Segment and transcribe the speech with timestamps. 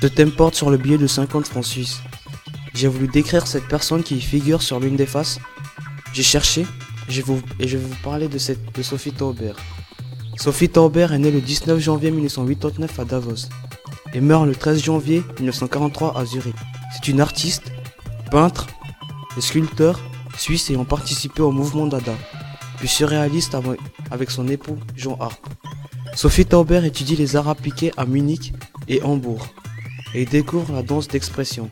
[0.00, 2.00] Ce thème porte sur le billet de 50 francs suisses.
[2.72, 5.40] J'ai voulu décrire cette personne qui figure sur l'une des faces.
[6.12, 6.66] J'ai cherché
[7.08, 7.12] et
[7.68, 8.38] je vais vous parler de
[8.82, 9.56] Sophie Taubert.
[10.36, 13.48] Sophie Taubert est née le 19 janvier 1989 à Davos
[14.14, 16.54] et meurt le 13 janvier 1943 à Zurich.
[16.92, 17.72] C'est une artiste,
[18.30, 18.66] peintre
[19.36, 20.00] et sculpteur
[20.36, 22.14] suisse ayant participé au mouvement Dada,
[22.76, 23.56] puis surréaliste
[24.12, 25.44] avec son époux Jean Harp.
[26.14, 28.52] Sophie Tauber étudie les arts appliqués à Munich
[28.86, 29.46] et Hambourg
[30.14, 31.68] et découvre la danse d'expression.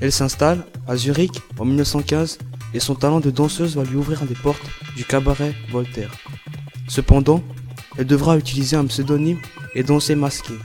[0.00, 2.38] Elle s'installe à Zurich en 1915
[2.74, 4.66] et son talent de danseuse va lui ouvrir des portes
[4.96, 6.12] du cabaret Voltaire.
[6.88, 7.42] Cependant,
[7.98, 9.38] elle devra utiliser un pseudonyme
[9.74, 10.58] et danser masquée,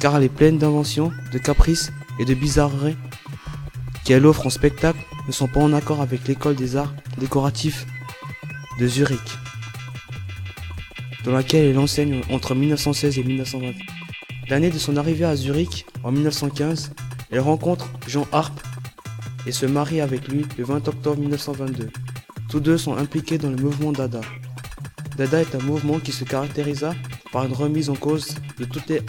[0.00, 2.96] car elle est pleine d'inventions, de caprices et de bizarreries
[4.04, 7.86] qu'elle offre en spectacle ne sont pas en accord avec l'école des arts décoratifs
[8.78, 9.18] de Zurich,
[11.24, 13.97] dans laquelle elle enseigne entre 1916 et 1920.
[14.50, 16.92] L'année de son arrivée à Zurich, en 1915,
[17.30, 18.58] elle rencontre Jean Harp
[19.46, 21.90] et se marie avec lui le 20 octobre 1922.
[22.48, 24.22] Tous deux sont impliqués dans le mouvement Dada.
[25.18, 26.94] Dada est un mouvement qui se caractérisa
[27.30, 29.02] par une remise en cause de toutes les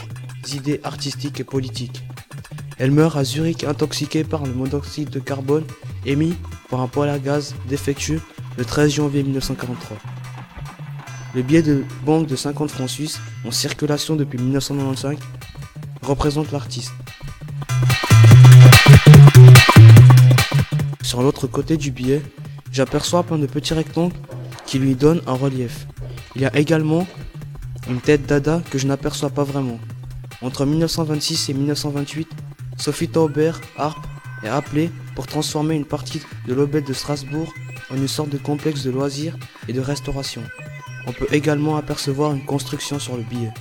[0.53, 2.03] idées artistiques et politiques.
[2.77, 5.63] Elle meurt à Zurich intoxiquée par le monoxyde de carbone
[6.05, 6.35] émis
[6.69, 8.21] par un poêle à gaz défectueux
[8.57, 9.97] le 13 janvier 1943.
[11.35, 15.17] Le billet de banque de 50 francs suisses en circulation depuis 1995
[16.01, 16.91] représente l'artiste.
[21.03, 22.23] Sur l'autre côté du billet,
[22.71, 24.15] j'aperçois plein de petits rectangles
[24.65, 25.87] qui lui donnent un relief.
[26.35, 27.05] Il y a également
[27.87, 29.79] une tête dada que je n'aperçois pas vraiment.
[30.41, 32.27] Entre 1926 et 1928,
[32.77, 34.07] Sophie Tauber, harpe,
[34.43, 37.53] est appelée pour transformer une partie de l'Aubette de Strasbourg
[37.91, 40.41] en une sorte de complexe de loisirs et de restauration.
[41.07, 43.51] On peut également apercevoir une construction sur le billet.